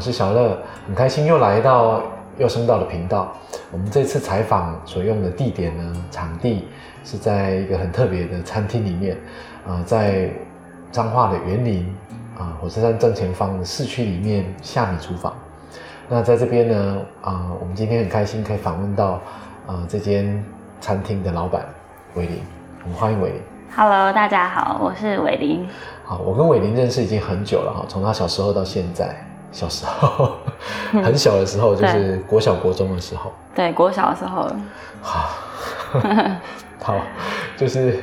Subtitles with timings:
[0.00, 0.56] 我是小乐，
[0.86, 2.02] 很开心又来到
[2.38, 3.30] 又升到了频道。
[3.70, 6.66] 我们这次采访所用的地点呢，场地
[7.04, 9.14] 是在一个很特别的餐厅里面，
[9.68, 10.30] 啊、在
[10.90, 11.94] 彰化的园林
[12.38, 15.34] 啊、火车站正前方的市区里面下米厨房。
[16.08, 19.20] 那在这边呢，啊、我们今天很开心可以访问到
[19.66, 20.42] 啊、这间
[20.80, 21.66] 餐厅的老板
[22.14, 22.40] 伟林，
[22.84, 23.42] 我们欢迎伟林。
[23.76, 25.68] Hello，大家好，我是伟林。
[26.06, 29.14] 好，我跟伟林认识已经很久了哈，从他小时候到现在，
[29.52, 30.32] 小时候
[30.92, 34.48] 很小的时候，就是国小国中的时候，对，国小的时候，
[35.02, 35.30] 好，
[36.82, 36.94] 好，
[37.56, 37.98] 就是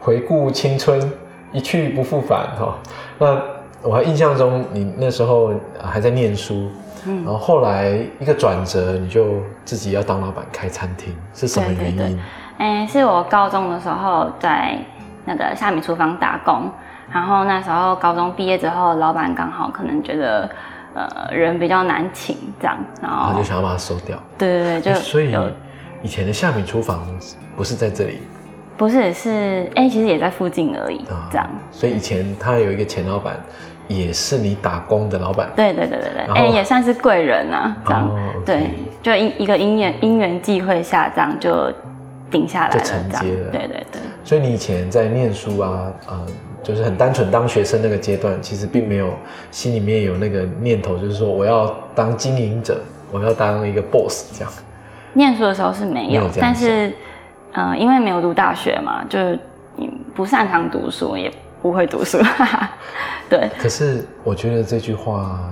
[0.00, 1.12] 回顾青春，
[1.52, 2.74] 一去不复返哈。
[3.18, 3.40] 那
[3.82, 6.68] 我还印象中，你那时候还在念书，
[7.04, 12.20] 然后后来一个转折，你就自己要当老板开餐厅，是什么原因？
[12.58, 14.76] 哎、是我高中的时候在
[15.24, 16.68] 那个虾米厨房打工，
[17.12, 20.50] 然后那时候高中毕业之后，老板刚好可能觉得
[20.98, 24.18] 呃人比较难请这样，然后他就想要把它收掉。
[24.36, 25.34] 对对对，就所以
[26.02, 27.06] 以前的下米厨房
[27.56, 28.18] 不是在这里
[28.76, 31.48] 不是是哎、其实也在附近而已，啊这样。
[31.72, 33.34] 所以以前他有一个前老板，
[33.88, 35.50] 也是你打工的老板。
[35.56, 38.10] 对对对对对，哎、也算是贵人啊，这样。
[38.46, 38.70] 对，
[39.02, 41.72] 就一一个因缘因缘际会下，这样就
[42.30, 43.10] 顶下来了，就承。
[43.10, 44.00] 接了对对对。
[44.22, 46.26] 所以你以前在念书啊，呃，
[46.68, 49.14] 就是很单纯当学生那个阶段，其实并没有
[49.50, 52.78] 心里面有那个念头，就是说我要当经营者，
[53.10, 54.52] 我要当一个 boss 这样。
[55.14, 56.92] 念书的时候是没有，没有但是，
[57.52, 59.38] 呃，因为没有读大学嘛，就是
[59.76, 62.18] 你不擅长读书，也不会读书，
[63.30, 65.50] 对，可是我觉得这句话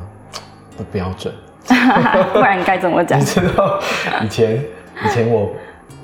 [0.76, 1.32] 不标准，
[2.34, 3.24] 不然该怎么讲你？
[3.24, 3.80] 知道，
[4.22, 4.62] 以前
[5.02, 5.50] 以前我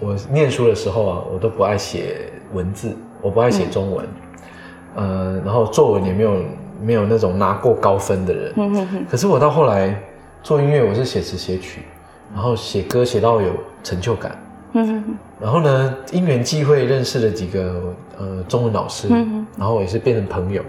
[0.00, 4.06] 我念书的时候啊，我都不爱写文字，我不爱写中文，
[4.94, 6.36] 呃，然后作文也没有
[6.80, 8.52] 没有那种拿过高分的人。
[8.56, 10.00] 嗯哼哼，可是我到后来
[10.42, 11.82] 做音乐，我是写词写曲，
[12.34, 14.36] 然后写歌写到有成就感。
[14.74, 20.62] 嗯哼哼，然后呢，因缘际会认识了几个呃中文老师，嗯然后也是变成朋友。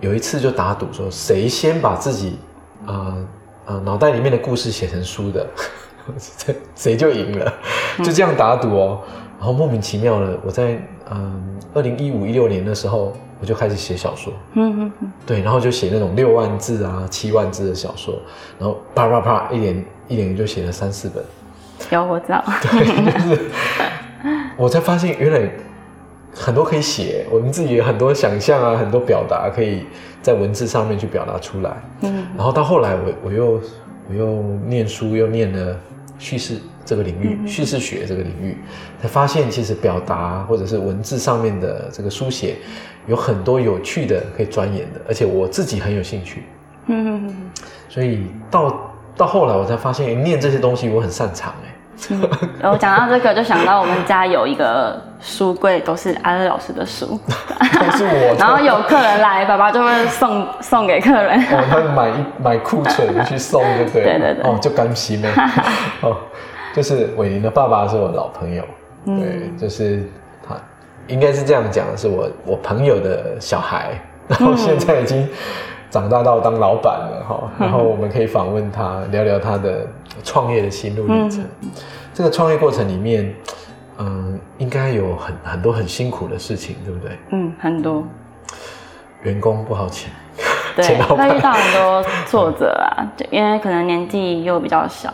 [0.00, 2.38] 有一次就打赌说，谁先把自己
[2.86, 3.26] 呃
[3.64, 5.46] 呃脑袋里面的故事写成书的，
[6.18, 7.52] 谁 谁就赢了，
[8.04, 9.00] 就这样打赌哦。
[9.38, 10.80] 然后莫名其妙的，我在
[11.10, 14.32] 嗯二零一五一六年的时候，我就开始写小说。
[14.54, 18.14] 嗯嗯嗯，对，然后就写那种六万字啊、七万字的小说，
[18.58, 21.24] 然后啪啪啪一连一连就写了三四本。
[21.90, 22.42] 有我知道，
[24.56, 25.50] 我才发现原来
[26.34, 29.84] 很多可以写，我们自己有很多想象啊，很多表达可以
[30.22, 31.70] 在文字上面去表达出来。
[32.00, 33.60] 嗯然后到后来我我又
[34.08, 35.76] 我又念书，又念了
[36.18, 38.56] 叙事这个领域，叙事学这个领域，
[39.02, 42.56] 才发现其实表达或者是文字上面的这个书写
[43.06, 46.44] 有很多有趣的可以钻研的，而且我自己很有兴趣。
[46.86, 47.34] 嗯
[47.88, 51.72] 所以到到后来我才发现，念这些东西我很擅长哎。
[52.60, 57.18] 然后讲到这个，就想到我们家有一个书柜，都是阿乐老师的书，
[57.58, 58.36] 都是我的。
[58.38, 61.40] 然后有客人来，爸爸就会送送给客人。
[61.46, 64.18] 哦，他们买一买库存去送，就对了。
[64.18, 65.30] 对对对哦，就甘心了。
[66.02, 66.18] 哦，
[66.76, 68.62] 就是伟林的爸爸是我老朋友，
[69.06, 70.04] 嗯对，就是
[70.46, 70.54] 他
[71.06, 73.98] 应该是这样讲的，是我我朋友的小孩，
[74.28, 75.26] 然后现在已经
[75.88, 77.50] 长大到当老板了哈。
[77.58, 79.86] 然后我们可以访问他，聊聊他的
[80.22, 81.42] 创业的心路历程。
[82.12, 83.34] 这个创业过程里面，
[83.96, 87.16] 嗯，应该有很很多很辛苦的事情，对不对？
[87.30, 88.04] 嗯，很多，
[89.22, 90.10] 员工不好请，
[90.76, 95.10] 对， 钱老板会遇到很多挫折啊，就因为可能年纪又比较小，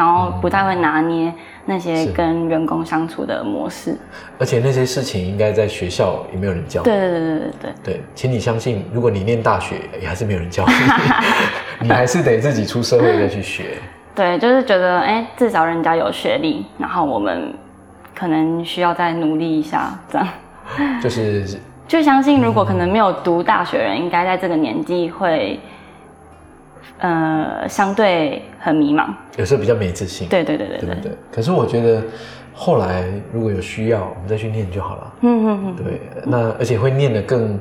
[0.00, 1.30] 然后不太会拿捏
[1.66, 3.94] 那些跟员工相处的模式。
[4.38, 6.82] 而且那些事情应该在学校也没有人教。
[6.82, 10.72] 对对对对对对，对，请你相信，如果你念大学，也还是没有人教你，
[11.86, 13.76] 你还是得自己出社会再去学。
[14.16, 17.52] 对，就是觉得哎，至少人家有学历，然后我们
[18.14, 20.26] 可能需要再努力一下，这样。
[21.02, 21.44] 就是
[21.86, 25.60] 就相信，如果可能没有读大学的人，应该在这个年纪会，
[26.98, 29.08] 呃，相对很迷茫。
[29.36, 31.12] 有时候比较没自信，对对对对对对不，对？
[31.32, 32.02] 可是我觉得
[32.52, 35.14] 后来如果有需要，我们再去念就好了。
[35.22, 37.58] 嗯嗯嗯，对，那而且会念得更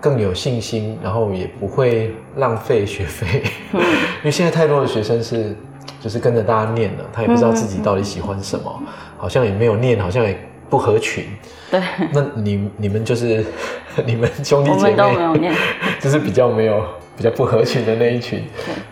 [0.00, 3.42] 更有信心，然后也不会浪费学费，
[3.72, 3.80] 嗯
[4.20, 5.56] 因为现在太多的学生是
[6.00, 8.82] 就是跟着大家念了，他也不知道自己到底喜欢什么，
[9.16, 10.38] 好像也没有念，好像也
[10.68, 11.24] 不合群。
[11.70, 11.80] 对，
[12.12, 13.44] 那你你们就是
[14.04, 15.54] 你们兄弟我们姐妹都没有念。
[15.98, 16.84] 就是比较没有
[17.16, 18.44] 比较不合群的那一群，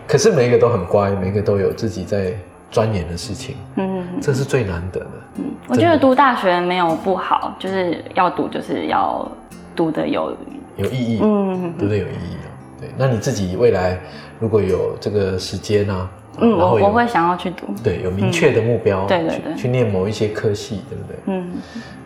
[0.07, 2.33] 可是每一个都很乖，每一个都有自己在
[2.71, 5.11] 钻研的事情，嗯嗯这是最难得的。
[5.37, 9.29] 嗯，我觉得读大学没有不好，就是要读就是要
[9.75, 10.35] 读的有，
[10.77, 12.49] 有意义，嗯，读的有意义啊。
[12.79, 13.99] 对，那你自己未来
[14.39, 17.67] 如果有这个时间呢、嗯，我我会想要去读。
[17.83, 21.15] 对有明确的目标，去对对对去念某一些科系，对不对？
[21.27, 21.53] 嗯，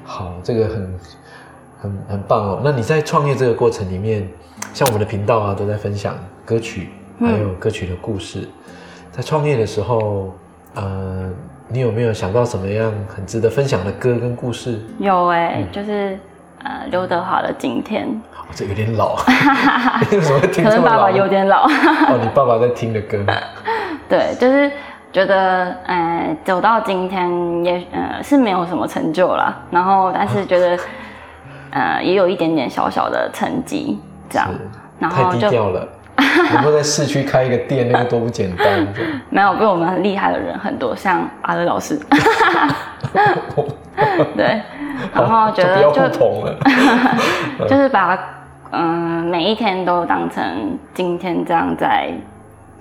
[0.03, 0.93] 好，这个很
[1.81, 2.61] 很很棒哦。
[2.63, 4.27] 那你在创业这个过程里面，
[4.73, 6.15] 像我们的频道啊，都在分享
[6.45, 6.89] 歌曲，
[7.19, 8.47] 还嗯有歌曲的故事。
[9.11, 10.33] 在创业的时候，
[10.75, 11.29] 呃，
[11.67, 14.79] 你有没有想到什么样很值得分享的歌跟故事？
[14.99, 16.17] 有哎、就是
[16.63, 19.17] 呃刘德华的《今天哦、这有点老，
[20.09, 21.11] 你为什么会》，听可能爸爸？
[21.11, 21.65] 有点老。
[21.65, 23.23] 哦，你爸爸在听的歌，
[24.09, 24.71] 对，就是
[25.11, 30.77] 觉得，呃，走到今天也呃是没有什么成就啦，然后但是觉得，
[31.71, 33.97] 呃，也有一点点小小的成绩
[34.29, 34.49] 这样，
[34.99, 35.87] 然后就低调了。
[36.53, 38.85] 能够在市区开一个店，那个多不简单。
[39.29, 41.97] 没有比我们很厉害的人很多，像阿乐老师，
[44.35, 44.61] 对，
[45.13, 46.59] 然后觉就不要得就互捧了。
[47.69, 48.19] 就是把
[48.71, 52.11] 嗯、每一天都当成今天这样在，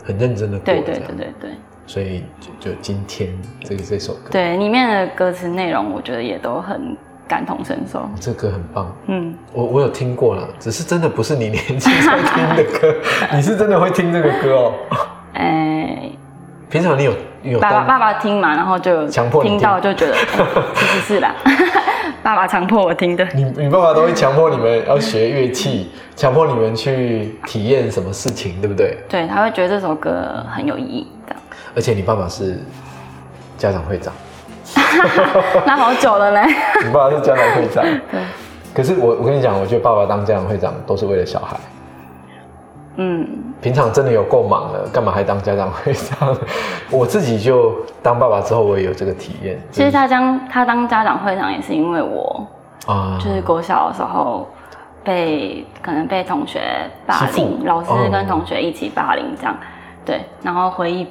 [0.05, 1.51] 很认真的过，对对对对对
[1.87, 3.29] 所以就就今天
[3.63, 6.97] 这个这首歌，对，里面的歌词内容我觉得也都很
[7.29, 8.93] 感同身受，这歌很棒。
[9.07, 9.35] 嗯。
[9.53, 12.95] 我我有听过了，只是真的不是你年轻时候听的歌，
[13.37, 14.73] 你是真的会听这个歌哦。
[15.35, 16.11] 哎，
[16.71, 21.35] 平常你有有爸爸爸爸听嘛，然后就强迫你听听到就觉得，哎其实是啦，
[22.23, 23.25] 爸爸强迫我听的。
[23.35, 28.99] 你你爸爸都会强迫你们要学乐器，强迫你们去体验什么事情，对不对？
[29.09, 31.37] 对，他会觉得这首歌很有意义，的。
[31.77, 32.59] 而且你爸爸是
[33.57, 34.13] 家长会长，
[35.67, 36.41] 那好久了呢。
[36.85, 37.85] 你爸爸是家长会长。
[38.11, 38.21] 对，
[38.75, 41.57] 可是我我跟你讲，我觉得爸爸当家长会长都是为了小孩。
[43.01, 43.29] 嗯，
[43.61, 46.37] 平常真的有够忙了，干嘛还当家长会长？
[46.91, 47.73] 我自己就
[48.03, 49.57] 当爸爸之后，我也有这个体验。
[49.71, 52.45] 其实他当他当家长会长也是因为我，
[52.87, 54.49] 啊，就是国小的时候
[55.05, 56.61] 被可能被同学
[57.07, 59.57] 霸凌，老师哦跟同学一起霸凌这样，
[60.05, 61.07] 对，然后回忆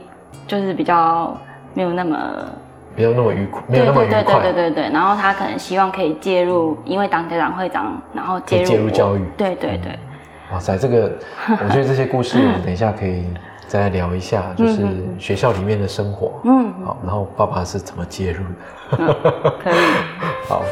[0.45, 1.33] 就是比较
[1.73, 2.17] 没有那么
[2.97, 4.53] 没有那么愉快，没有那么愉对对对对。
[4.53, 9.97] 对对，然后他可能希望可以介入，因为当家长会长，然后介入介入教育对对对，
[10.51, 11.11] 哇塞，这个
[11.63, 13.23] 我觉得这些故事， 我们等一下可以
[13.67, 14.83] 再来聊一下，就是
[15.19, 16.41] 学校里面的生活。
[16.43, 18.43] 嗯，好，然后爸爸是怎么介入
[18.97, 19.13] 的？
[19.63, 19.75] 可以。
[20.49, 20.63] 好。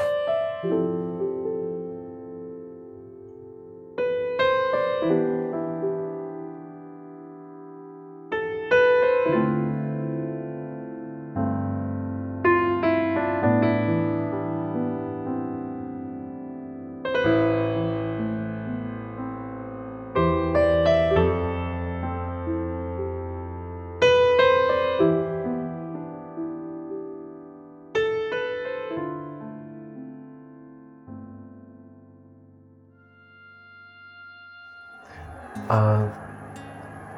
[35.69, 36.10] 嗯，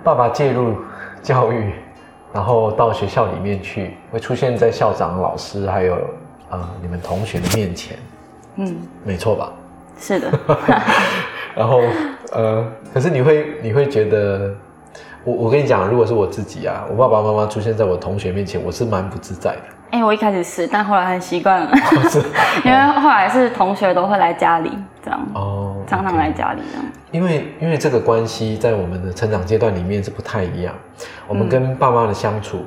[0.04, 0.75] 爸爸介入
[1.22, 1.74] 教育，
[2.34, 5.98] 然后到学校里面去，会出现在校长、老师还有
[6.50, 7.98] 呃你们同学的面前，
[8.56, 9.51] 嗯，没错吧？
[10.00, 10.31] 是的，
[11.56, 11.81] 然后
[12.31, 14.54] 呃，可是你会你会觉得，
[15.24, 19.61] 我我跟你讲，如果是我自己啊，我爸爸妈妈出现在我同学面前，我是蛮不自在的。
[19.90, 21.76] 哎、我一开始是，但后来很习惯了，
[22.11, 22.19] 是。
[22.64, 24.71] 因为后来是同学都会来家里，
[25.04, 26.85] 这样，哦，常常来家里这样。
[27.11, 30.75] 因为因为这个关系在我们的成长阶段里面是不太一样，
[31.27, 32.65] 我们跟爸妈的相处，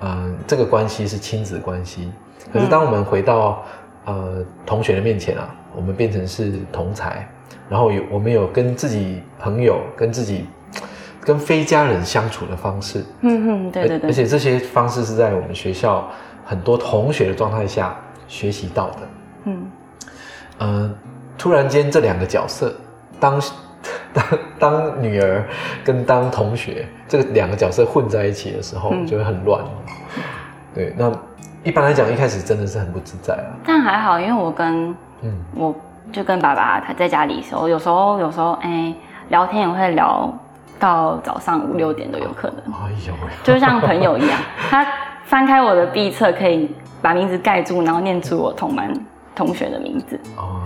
[0.00, 2.10] 嗯、这个关系是亲子关系。
[2.52, 3.64] 可是当我们回到
[4.04, 7.28] 呃同学的面前啊，我们变成是同才，
[7.68, 10.46] 然后有我们有跟自己朋友、跟自己
[11.20, 16.08] 跟非家人相处的方式，嗯嗯，对对对，而而且这些方式是在我们学校
[16.44, 17.94] 很多同学的状态下
[18.26, 18.96] 学习到的。
[19.44, 19.70] 嗯
[20.60, 20.94] 嗯，
[21.40, 22.70] 突然间这两个角色，
[23.18, 23.40] 当
[24.12, 24.24] 当
[24.58, 25.42] 当女儿
[25.82, 29.64] 跟当同学这个两个角色混在一起的时候，嗯就会很乱。
[30.74, 31.10] 对，那
[31.64, 33.48] 一般来讲，一开始真的是很不自在啊。
[33.64, 35.74] 但还好，因为我跟嗯，我
[36.12, 38.94] 就跟爸爸他在家里的时候，有时候有时候哎、
[39.30, 40.30] 聊天也会聊
[40.78, 44.38] 到早上五六点都有可能，哎呦喂，就像朋友一样。
[44.68, 44.86] 他
[45.24, 46.70] 翻开我的毕册，可以
[47.00, 48.92] 把名字盖住，然后念出我同班
[49.34, 50.20] 同学的名字。
[50.36, 50.62] 哦，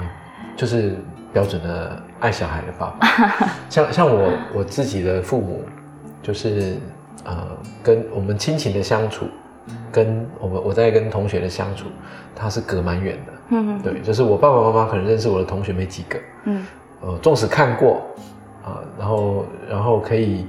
[0.56, 0.96] 就是
[1.32, 3.08] 标准的爱小孩的爸爸。
[3.68, 5.62] 像像我我自己的父母，
[6.22, 6.76] 就是
[7.24, 7.46] 呃，
[7.82, 9.26] 跟我们亲情的相处，
[9.90, 11.86] 跟我们我在跟同学的相处，
[12.34, 13.32] 他是隔蛮远的。
[13.50, 16.66] 嗯对，就是我爸爸妈妈可能认识我的同学没几个，嗯
[17.02, 18.02] 呃，纵使看过
[18.64, 20.46] 啊、然后然后可以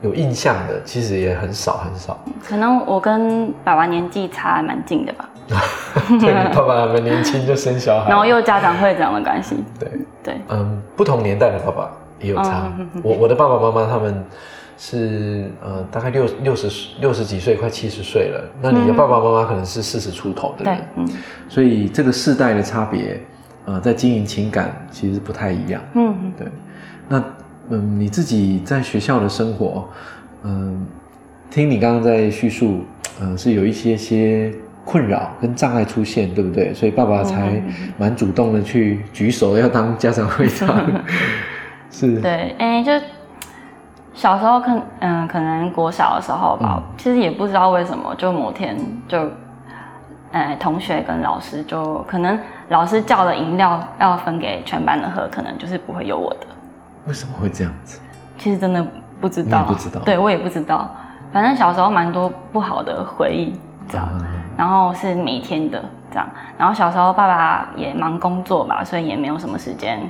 [0.00, 2.16] 有印象的，其实也很少很少。
[2.46, 5.28] 可能我跟爸爸年纪差蛮近的吧，
[6.20, 9.90] 对，你爸爸们年轻就生小孩，然后又家长会长的关系，对，
[10.22, 11.90] 对，嗯，不同年代的爸爸
[12.20, 12.70] 也有差。
[13.02, 14.24] 我我的爸爸妈妈他们
[14.76, 16.68] 是呃大概六六十
[17.00, 18.44] 六十几岁，快七十岁了。
[18.60, 21.08] 那你的爸爸妈妈可能是四十出头的人，，嗯。
[21.48, 23.20] 所以这个世代的差别，
[23.64, 25.80] 呃，在经营情感其实不太一样。
[25.94, 26.14] 嗯。
[26.22, 26.46] 嗯对，
[27.08, 27.24] 那
[27.70, 29.88] 嗯，你自己在学校的生活，
[30.42, 30.86] 嗯，
[31.50, 32.84] 听你刚刚在叙述，
[33.20, 34.52] 嗯，是有一些些
[34.88, 36.72] 困扰跟障碍出现，对不对？
[36.72, 37.62] 所以爸爸才
[37.98, 40.74] 蛮主动的去举手要当家长会长，
[41.92, 42.90] 是，对，哎、就
[44.14, 48.74] 小时候可嗯，可能国小的时候吧，嗯其实也不知道为什么，就某天
[49.06, 49.30] 就，
[50.32, 52.38] 呃，同学跟老师就可能
[52.70, 56.46] 老师叫的饮料要分给全班的喝，可能就是不会有我的。
[57.06, 58.00] 为什么会这样子？
[58.38, 58.82] 其实真的
[59.20, 60.90] 不知道，不知道对我也不知道。
[61.30, 63.52] 反正小时候蛮多不好的回忆，
[63.86, 64.06] 这样。
[64.06, 64.24] 啊
[64.58, 70.00] 然后是每天的这样，然后小时候爸爸也忙工作吧，所以也没有什么时间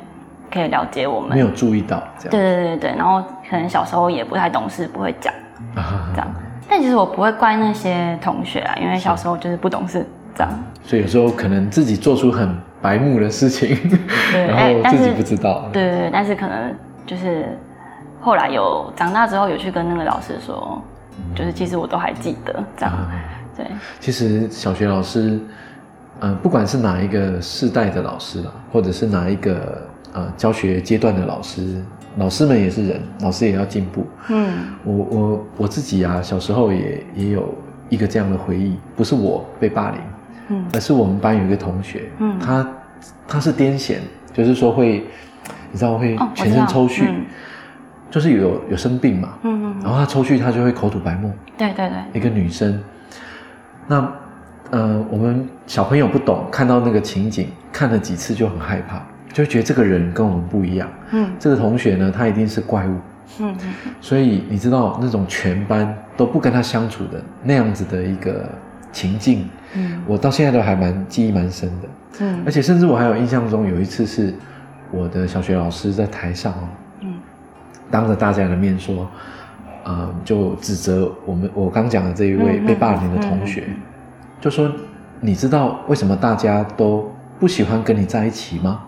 [0.51, 1.31] 可以了解我们。
[1.31, 5.31] 没有注意到这对样，对对对，然后可能小时候也不太懂事，不会讲
[5.75, 6.27] 啊 这样。
[6.67, 10.51] 但其实我不会怪那些同学啊，因为小时候就是不懂事这样。
[10.83, 13.77] 所以有时候可能自己做出很白目的事情，
[14.33, 14.47] 对，
[14.81, 16.75] 然后自己不知道，对对对，但是可能
[17.05, 17.59] 就是
[18.21, 20.81] 后来有长大之后有去跟那个老师说，
[21.35, 22.95] 就是其实我都还记得这样。
[22.95, 23.11] 啊
[23.59, 23.67] 对，
[23.99, 25.39] 其实小学老师，
[26.21, 31.83] 呃，不管是哪一个世代的老师啦，或者是哪一个呃教学阶段的老师，
[32.19, 34.07] 老师们也是人，老师也要进步。
[34.29, 34.49] 嗯。
[34.85, 37.53] 我我我自己啊，小时候也也有
[37.89, 40.01] 一个这样的回忆，不是我被霸凌，
[40.51, 40.65] 嗯。
[40.73, 42.39] 而是我们班有一个同学，嗯。
[42.39, 42.69] 他
[43.27, 43.97] 他是癫痫，
[44.33, 45.05] 就是说会，
[45.73, 47.25] 你知道会全身抽搐，嗯。
[48.11, 51.31] 就是有有生病嘛，嗯嗯，然后他抽搐，他就会口吐白沫。
[51.59, 52.83] 对对对，一个女生，
[53.89, 54.13] 那
[54.71, 59.03] 呃，我们小朋友不懂，看到那个情景，看了几次就很害怕，
[59.33, 60.87] 就会觉得这个人跟我们不一样。
[61.11, 62.95] 嗯这个同学呢，他一定是怪物，
[63.41, 68.47] 嗯嗯所以你知道那种全班都不跟他相处的那样子的一个
[68.93, 71.89] 情境，嗯我到现在都还蛮记忆蛮深的。
[72.21, 74.35] 嗯而且甚至我还有印象中有一次是
[74.91, 76.69] 我的小学老师在台上哦，
[77.01, 77.15] 嗯
[77.91, 79.09] 当着大家的面说，
[79.89, 83.75] 呃，就指责我们我刚讲的这一位被霸凌的同学，嗯
[84.39, 84.71] 就说
[85.19, 88.83] 你知道为什么大家都不喜欢跟你在一起吗？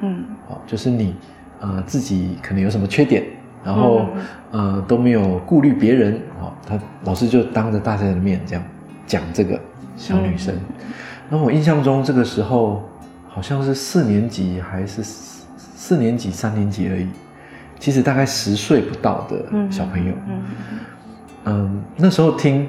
[0.00, 1.16] 嗯哦，就是你
[1.58, 3.24] 呃自己可能有什么缺点，
[3.64, 8.62] 然后、嗯呃都没有顾虑别人，哦，他老师就当着大家的面这样
[9.08, 9.60] 讲这个
[9.96, 10.54] 小女生。
[11.28, 12.88] 那、我印象中这个时候
[13.28, 17.08] 好像是四年级还是四四年级、三年级而已，
[17.84, 20.42] 其实大概十岁不到的嗯小朋友，嗯
[21.44, 22.66] 嗯，那时候听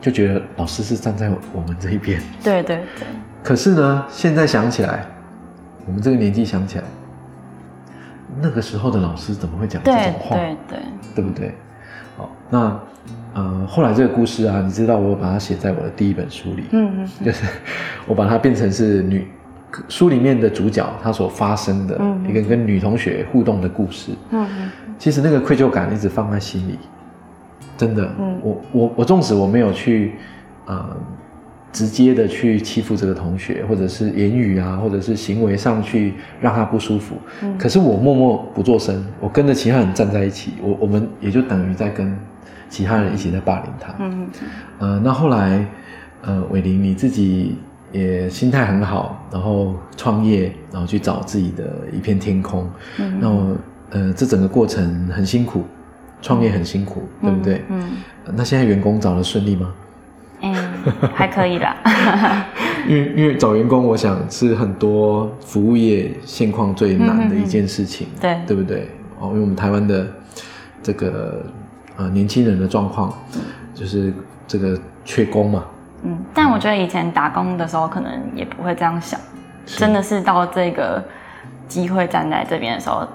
[0.00, 2.20] 就觉得老师是站在我们这一边。
[2.42, 3.06] 对对对，
[3.40, 5.06] 可是呢，现在想起来，
[5.86, 6.84] 我们这个年纪想起来，
[8.42, 10.34] 那个时候的老师怎么会讲这对种话？
[10.34, 10.78] 对对，
[11.14, 11.54] 对不对？
[12.16, 12.80] 好，那
[13.34, 17.44] 呃，后来这个故事啊，你知道我把它写在我的第一本书里，嗯嗯就是
[18.08, 19.28] 我把它变成是女
[19.88, 24.12] 书里面的主角他所发生的嗯一个跟女同学互动的故事。
[24.30, 26.78] 嗯嗯其实那个愧疚感一直放在心里，
[27.76, 28.10] 真的。
[28.18, 30.12] 嗯我我我纵使我没有去
[30.66, 30.96] 呃
[31.72, 42.14] 直接的去欺负这个同学，或者是言语啊，或者是行为上去让他不舒服，嗯可是我默默不做声，我跟着其他人站在一起，我我们也就等于在跟
[42.68, 43.94] 其他人一起在霸凌他。
[44.00, 44.28] 嗯
[44.80, 45.64] 呃，那后来，
[46.22, 47.56] 呃，伟林你自己
[47.92, 52.68] 也心态很好，然后创业，然后去找自己的一片天空。
[52.98, 53.56] 嗯那我
[53.90, 55.64] 呃，这整个过程很辛苦，
[56.22, 57.62] 创业很辛苦，对不对？
[57.68, 57.80] 嗯
[58.26, 59.72] 呃那现在员工找的顺利吗？
[60.42, 60.54] 嗯，
[61.12, 61.76] 还可以啦。
[62.88, 68.88] 因为因为找员工，我想是很多服务业现况最难的一件事情，对对不对？
[69.18, 70.06] 哦，因为我们台湾的
[70.82, 71.44] 这个
[71.96, 73.12] 呃年轻人的状况，
[73.74, 74.12] 就是
[74.46, 75.64] 这个缺工嘛，
[76.02, 79.18] 嗯，但我觉得以前打工的时候可能也不会这样想，
[79.66, 81.02] 真的是到这个
[81.68, 83.06] 机会站在这边的时候，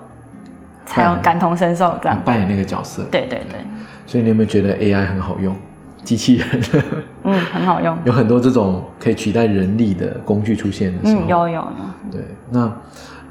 [0.85, 2.19] 才有嗯感同身受这样。
[2.23, 3.03] 扮演那个角色。
[3.11, 3.59] 对对对，
[4.05, 5.55] 所以你有没有觉得 AI 很好用？
[6.03, 6.47] 机器人
[7.23, 7.97] 嗯，很好用。
[8.05, 11.67] 有很多这种可以取代人力的工具出现的时候，嗯，有有有。
[12.11, 12.71] 对，那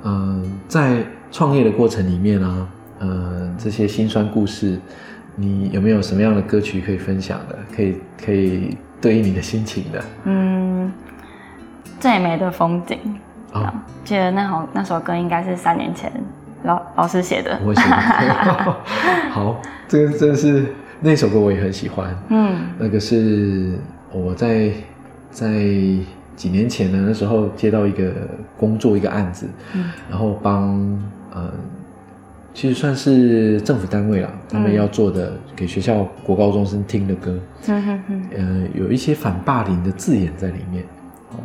[0.02, 0.96] 嗯、呃在
[1.30, 2.66] 创业的过程里面啊，
[2.98, 4.76] 呃，这些辛酸故事，
[5.36, 7.56] 你有没有什么样的歌曲可以分享的？
[7.72, 10.02] 可以可以对应你的心情的？
[10.24, 10.90] 嗯，
[12.00, 12.98] 最美的风景。
[13.52, 16.10] 啊、啊，记得那首那首歌应该是三年前
[16.62, 17.60] 老老师写的。
[17.62, 18.00] 我喜欢。
[19.30, 22.16] 好，这个真的是那首歌我也很喜欢。
[22.30, 23.78] 嗯那个是
[24.10, 24.70] 我在
[25.30, 25.48] 在
[26.34, 28.10] 几年前呢，那时候接到一个
[28.56, 30.80] 工作一个案子，嗯然后帮
[31.34, 31.52] 呃
[32.54, 40.84] 其实算是政府单位啦，他们要做的给学校国高中生听的歌，嗯哼哼，呃，有一些反霸凌的字眼在里面，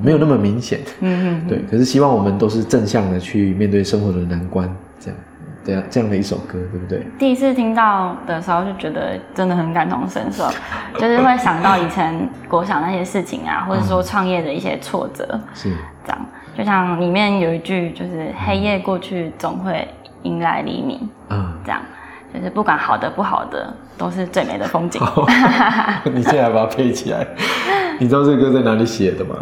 [0.02, 1.60] 没有那么明显，嗯哼，对。
[1.70, 5.20] 可是希望我们都是正向的去面对生活的难关，这样，
[5.66, 7.04] 这样这样的一首歌，对不对？
[7.18, 10.48] 第一次听到的时候就觉得真的很感同身受，
[11.00, 15.72] 就是会想到以前国小那些事情啊，或者说创业的一些挫折，是
[16.06, 16.26] 这样。
[16.58, 19.88] 就像里面有一句，就是黑夜过去总会
[20.24, 21.82] 迎来黎明，啊，这样，
[22.34, 25.02] 就是不管好的不好的，都是最美的风景。
[26.14, 27.26] 你现在把它配起来，
[28.00, 29.36] 你知道这个歌在哪里写的吗？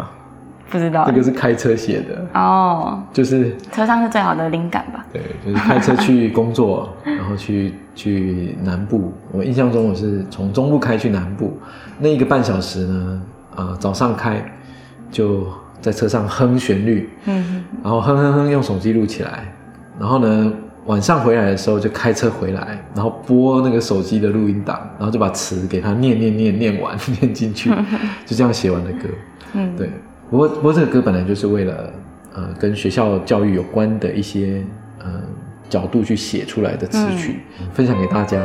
[0.70, 1.04] 不知道。
[1.06, 5.02] 这个是开车写的，哦，就是车上是最好的灵感吧？
[5.10, 9.12] 对，就是开车去工作， 然后去去南部。
[9.32, 11.58] 我印象中我是从中部开去南部，
[11.98, 13.22] 那一个半小时呢，
[13.56, 14.44] 呃，早上开
[15.10, 15.46] 就
[15.80, 17.64] 在车上哼旋律，嗯。
[17.82, 19.50] 然后哼哼哼用手机录起来，
[19.98, 20.52] 然后呢
[20.88, 27.70] 晚上回来的时候就开车回来，然后播那个手机的录音档，然后就把词给他念念念念完 念进去，
[28.24, 29.08] 就这样写完的歌。
[29.52, 29.90] 嗯，对，
[30.30, 31.92] 不过不过这个歌本来就是为了
[32.34, 34.64] 呃跟学校教育有关的一些
[34.98, 35.20] 呃
[35.68, 37.40] 角度去写出来的词曲，
[37.74, 38.40] 分享给大家。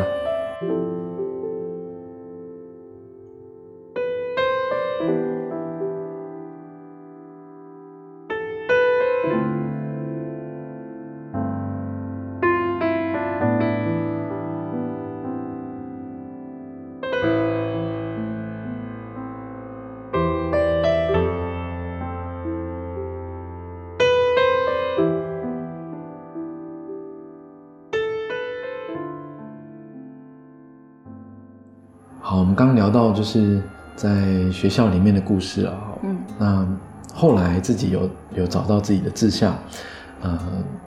[33.14, 33.62] 就是
[33.96, 34.10] 在
[34.52, 35.74] 学校里面的故事啊。
[36.04, 36.68] 嗯，那
[37.14, 39.56] 后来自己有有找到自己的志向，
[40.22, 40.40] 呃，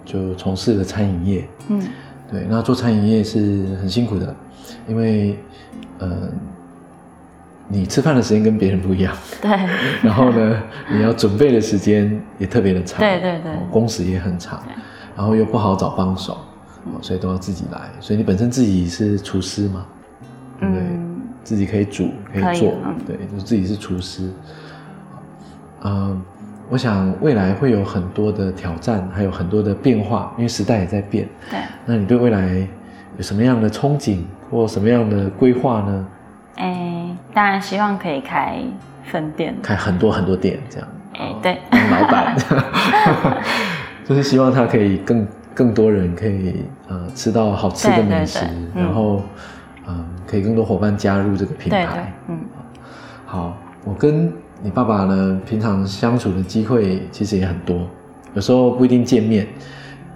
[0.05, 1.49] 就从事了餐饮业。
[1.69, 1.81] 嗯
[2.31, 4.35] 对，那做餐饮业是很辛苦的，
[4.89, 5.39] 因为
[6.01, 6.29] 呃，
[7.69, 9.51] 你吃饭的时间跟别人不一样， 对，
[10.03, 14.61] 然后呢，你要准备的时间也特别的长，对对对哦工时也很长，
[15.17, 16.33] 然后又不好找帮手，
[16.87, 17.81] 哦所以都要自己来。
[18.01, 19.87] 所以你本身自己是厨师嘛，
[20.59, 20.83] 对不对？
[20.83, 21.06] 嗯
[21.47, 24.29] 自己可以煮，可可以以做，嗯对，就是自己是厨师。
[25.85, 26.21] 嗯，
[26.69, 31.29] 我想未来会有很多的挑战，还有很多的变化，因为时代也在变。
[31.49, 32.67] 对，那你对未来
[33.17, 36.07] 有什么样的憧憬或什么样的规划呢？
[36.57, 38.59] 哎，当然希望可以开
[39.05, 39.55] 分店。
[39.63, 40.89] 开很多很多店，这样。
[41.17, 42.37] 哎，对，当老板，
[44.05, 48.41] 就是希望他可以更更多人可以呃吃到好吃的美食
[48.75, 49.23] 然后嗯、
[50.27, 52.39] 可以更多伙伴加入这个品对对牌。，嗯
[53.25, 57.87] 好，我跟你爸爸呢平常相处的机会其实也很多，
[58.35, 59.47] 有时候不一定见面，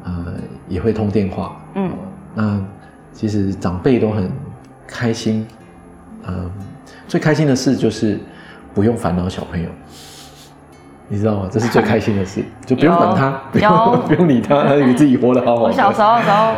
[0.04, 0.26] 呃
[0.68, 1.56] 也会通电话。
[1.74, 1.90] 嗯
[2.35, 2.61] 那
[3.12, 4.30] 其实长辈都很
[4.87, 5.46] 开心，
[6.26, 6.50] 嗯，
[7.09, 8.18] 最开心的事就是
[8.72, 9.68] 不用烦恼小朋友，
[11.09, 11.48] 你知道吗？
[11.50, 15.68] 这是最开心的事， 就不用管他，不有用不用理他，他以为自己活得好好的。
[15.68, 16.54] 我小时候的时候，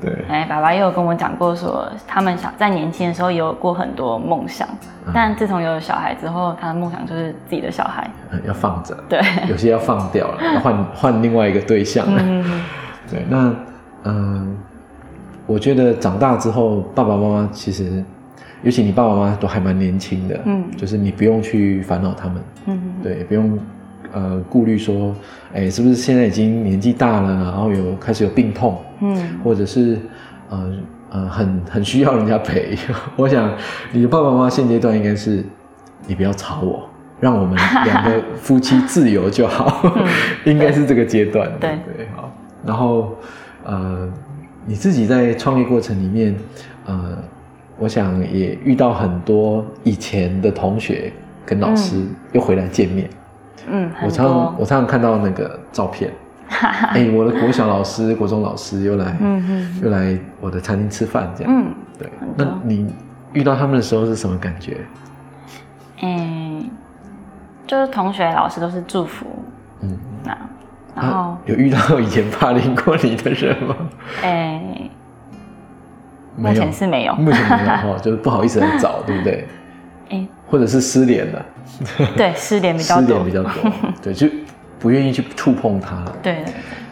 [0.00, 4.68] 对，哎，爸爸也有跟我讲过说，他们小在年轻的时候也有过很多梦想，
[5.06, 5.12] 嗯。
[5.14, 8.08] 但自从有了小孩之后，他的梦想就是自己的小孩。
[8.30, 12.06] 嗯要放着，对，有些要放掉了，要换换另外一个对象。
[12.14, 12.22] 了。
[12.24, 12.62] 嗯，
[13.10, 13.54] 对，那
[14.04, 14.56] 嗯、
[15.46, 18.04] 我觉得长大之后，爸爸妈妈其实，
[18.62, 20.64] 尤其你爸爸妈妈都还蛮年轻的，嗯。
[20.76, 22.80] 就是你不用去烦恼他们，嗯。
[23.02, 23.58] 对，不用
[24.12, 25.14] 呃顾虑说，
[25.52, 29.98] 哎，是不是现在已经年纪大了，然后有开始有病痛，嗯或者是
[30.50, 30.72] 呃
[31.10, 32.76] 呃很很需要人家陪。
[33.16, 33.52] 我想
[33.92, 35.44] 你的爸爸妈妈现阶段应该是，
[36.06, 36.88] 你不要吵我，
[37.20, 39.82] 让我们两个夫妻自由就好，
[40.44, 41.50] 应该是这个阶段。
[41.60, 42.32] 对对，好。
[42.66, 43.16] 然后
[43.64, 44.08] 呃，
[44.66, 46.34] 你自己在创业过程里面，
[46.86, 47.16] 呃，
[47.78, 51.12] 我想也遇到很多以前的同学
[51.46, 53.08] 跟老师又回来见面。
[53.66, 56.12] 嗯，我常常，我常常看到那个照片，
[56.48, 61.52] 哎、我的国小老师、国中老师又来，嗯嗯又来我的餐厅吃饭，这样。
[61.52, 62.92] 嗯，对那你
[63.32, 64.78] 遇到他们的时候是什么感觉？
[66.02, 66.70] 嗯，
[67.66, 69.26] 就是同学、老师都是祝福，
[69.80, 70.36] 嗯，那
[70.94, 73.74] 然后啊有遇到以前霸凌过你的人吗？
[74.22, 74.60] 哎，
[76.36, 79.46] 目前是没有，目前没有哈， 就是不好意思来找，对不对？
[80.48, 81.46] 哎，或者是失联了，
[82.16, 84.26] 对，失联比较多失联比，较多， 对，就
[84.78, 86.16] 不愿意去触碰他了。
[86.22, 86.44] 对。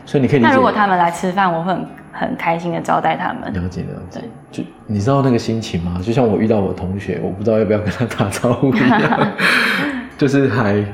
[0.04, 0.48] 所以你可以理解。
[0.50, 3.52] 那如果他们来吃饭，我会很很开心的招待他们。
[3.52, 4.20] 了解了解，
[4.52, 6.00] 就你知道那个心情吗？
[6.00, 9.32] 就像我遇到我同学，我不知道要不要跟他打招呼一样，
[10.16, 10.84] 就是还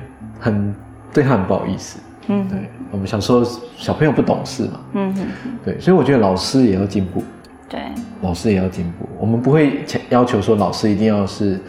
[0.41, 0.75] 很
[1.13, 2.01] 对他很不好意思。
[2.29, 2.59] 嗯对，
[2.91, 3.45] 我们小时候
[3.77, 5.27] 小朋友不懂事嘛，嗯哼，
[5.63, 7.23] 对，所以我觉得老师也要进步，
[7.69, 7.81] 对，
[8.23, 9.07] 老师也要进步。
[9.19, 11.61] 我们不会强要求说老师一定要是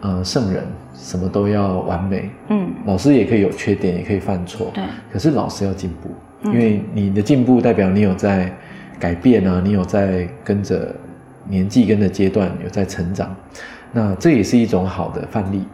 [0.00, 2.30] 呃圣人，什么都要完美。
[2.48, 4.70] 嗯老师也可以有缺点，也可以犯错。
[4.74, 6.10] 对，可是老师要进步，
[6.50, 8.52] 因为你的进步代表你有在
[8.98, 10.94] 改变啊，你有在跟着
[11.48, 13.34] 年纪跟着阶段有在成长，
[13.92, 15.64] 那这也是一种好的范例。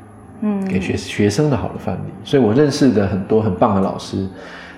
[0.40, 2.12] 嗯给学学生的好的范例。
[2.22, 4.28] 所以我认识的很多很棒的老师，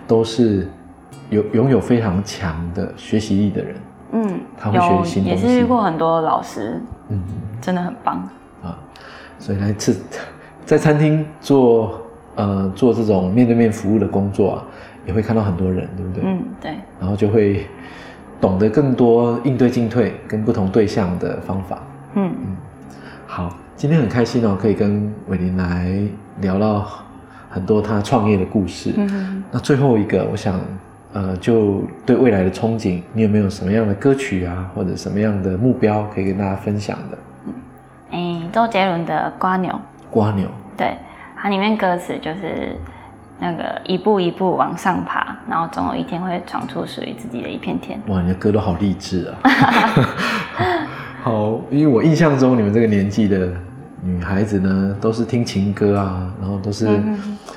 [0.07, 0.69] 都是
[1.31, 3.77] 有拥有非常强的学习力的人。
[4.13, 7.21] 嗯，他会学新东西是遇过很多老师，嗯
[7.61, 8.17] 真的很棒。
[8.63, 8.79] 啊，
[9.39, 9.95] 所以来吃
[10.65, 12.01] 在餐厅做
[12.35, 14.65] 呃做这种面对面服务的工作啊，
[15.07, 16.23] 也会看到很多人，对不对？
[16.25, 17.67] 嗯，对，然后就会
[18.41, 21.83] 懂得更多应对进退跟不同对象的方法。
[22.15, 22.57] 嗯嗯
[23.27, 25.97] 好，今天很开心哦，可以跟伟林来
[26.41, 26.87] 聊到
[27.49, 28.93] 很多他创业的故事。
[28.97, 30.61] 嗯哼那最后一个，我想，
[31.13, 37.19] 呃，就对未来的憧憬，你有没有什么样的歌曲啊，或者什么样的目标可以跟大家分享的？
[38.57, 39.71] 哎，周杰伦的《瓜牛》，
[40.11, 40.97] 瓜牛，对，
[41.37, 42.75] 它里面歌词就是
[43.39, 48.01] 那个一步一步往上爬，然后总有一天会闯出属于自己的一片天。
[48.07, 49.37] 哇，你的歌都好励志啊！
[51.23, 53.53] 好，因为我印象中你们这个年纪的
[54.03, 56.87] 女孩子呢，都是听情歌啊，然后都是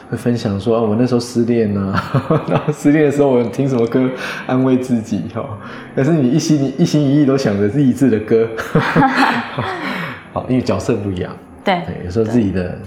[0.09, 2.03] 会分享说啊，我那时候失恋啊，
[2.49, 4.09] 然后失恋的时候我听什么歌
[4.47, 5.45] 安慰自己哈、
[5.95, 8.45] 但是你一心一心一意都想着励志的歌，
[10.33, 11.31] 好，因为角色不一样，
[11.63, 12.77] 对，对，有时候自己的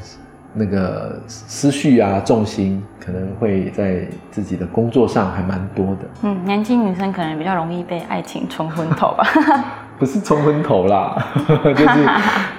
[0.55, 5.98] 那个思绪啊、重心可能会在自己的工作上还蛮多的。
[6.22, 9.24] 嗯，年轻女生可能比较容易被爱情冲昏头吧。
[9.98, 12.09] 不是冲昏头啦， 就是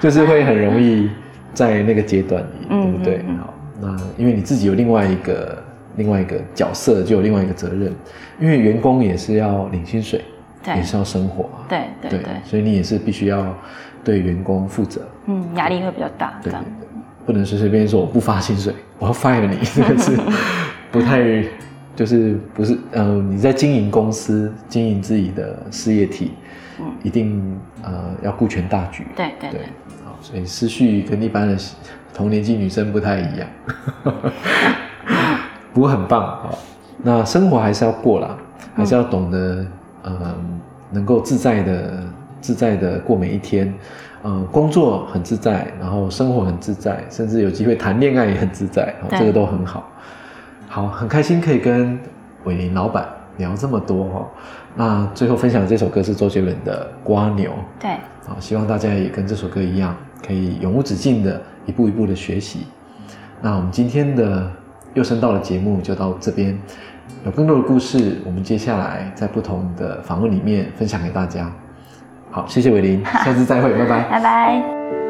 [0.00, 1.10] 就是会很容易
[1.52, 3.16] 在那个阶段里，嗯对不对？
[3.18, 5.62] 嗯嗯好，那因为你自己有另外一个
[5.96, 7.92] 另外一个角色，就有另外一个责任，
[8.40, 10.24] 因为员工也是要领薪水，
[10.62, 13.54] 对也是要生活啊，对对对，所以你也是必须要
[14.04, 16.52] 对员工负责，嗯，压力会比较大，对
[17.26, 20.18] 不能随随便便说我不发薪水， 我要 fire 你， 这个是
[20.92, 21.44] 不太。
[21.96, 26.32] 就是不是呃，你在经营公司、经营自己的事业体，
[26.80, 26.86] 嗯。
[27.04, 29.06] 一定呃要顾全大局。
[29.14, 29.66] 对对对对，，
[30.04, 31.56] 好，所以思绪跟一般的
[32.12, 33.48] 同年纪女生不太一样，
[35.72, 36.50] 不过很棒啊，
[37.00, 38.36] 那生活还是要过啦，
[38.74, 39.64] 还是要懂得
[40.02, 40.34] 呃
[40.90, 42.02] 能够自在的
[42.44, 43.72] 自在的过每一天。
[44.22, 49.86] 呃，工作很自在，然后生活很自在，甚至有机会谈恋爱也很自在，哦、这个都很好。
[50.66, 51.98] 好，很开心可以跟
[52.44, 54.26] 伟林老板聊这么多哦。
[54.74, 57.50] 那最后分享的这首歌是周杰伦的《瓜牛》。
[57.78, 59.94] 对，好，希望大家也跟这首歌一样，
[60.26, 62.66] 可以永无止境的一步一步的学习。
[63.42, 64.50] 那我们今天的
[64.94, 66.58] 又声道的节目就到这边，
[67.26, 71.52] 有更多的故事，我们接下来在不同的访问里面分享给大家。
[72.34, 74.02] 好，谢谢伟林， 下次再会，拜拜。
[74.10, 75.03] 拜拜。